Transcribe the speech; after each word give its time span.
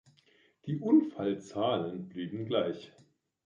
Die 0.65 0.79
Unfallzahlen 0.79 2.09
blieben 2.09 2.47
gleich. 2.47 2.91